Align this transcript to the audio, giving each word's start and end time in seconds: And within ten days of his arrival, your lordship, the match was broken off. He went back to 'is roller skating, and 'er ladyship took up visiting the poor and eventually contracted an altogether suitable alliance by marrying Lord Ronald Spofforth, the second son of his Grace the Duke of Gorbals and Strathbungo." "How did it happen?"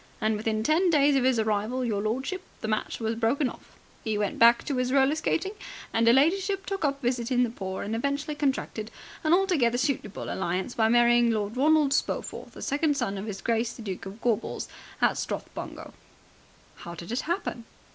And 0.19 0.35
within 0.35 0.63
ten 0.63 0.89
days 0.89 1.15
of 1.15 1.23
his 1.23 1.37
arrival, 1.37 1.85
your 1.85 2.01
lordship, 2.01 2.41
the 2.61 2.67
match 2.67 2.99
was 2.99 3.13
broken 3.13 3.47
off. 3.47 3.77
He 4.03 4.17
went 4.17 4.39
back 4.39 4.63
to 4.63 4.79
'is 4.79 4.91
roller 4.91 5.13
skating, 5.13 5.51
and 5.93 6.07
'er 6.07 6.11
ladyship 6.13 6.65
took 6.65 6.83
up 6.83 7.03
visiting 7.03 7.43
the 7.43 7.51
poor 7.51 7.83
and 7.83 7.95
eventually 7.95 8.33
contracted 8.33 8.89
an 9.23 9.31
altogether 9.31 9.77
suitable 9.77 10.33
alliance 10.33 10.73
by 10.73 10.87
marrying 10.89 11.29
Lord 11.29 11.55
Ronald 11.55 11.93
Spofforth, 11.93 12.53
the 12.53 12.63
second 12.63 12.97
son 12.97 13.15
of 13.15 13.27
his 13.27 13.41
Grace 13.41 13.73
the 13.73 13.83
Duke 13.83 14.07
of 14.07 14.19
Gorbals 14.21 14.67
and 15.01 15.15
Strathbungo." 15.15 15.93
"How 16.77 16.95
did 16.95 17.11
it 17.11 17.21
happen?" 17.21 17.65